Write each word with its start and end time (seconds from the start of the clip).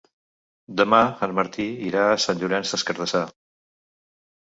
Demà 0.79 1.01
en 1.27 1.35
Martí 1.39 1.65
irà 1.89 2.05
a 2.05 2.15
Sant 2.23 2.39
Llorenç 2.45 2.73
des 2.77 2.87
Cardassar. 2.91 3.21